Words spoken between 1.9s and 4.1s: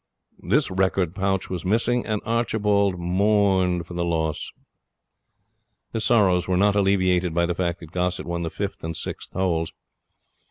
and Archibald mourned for the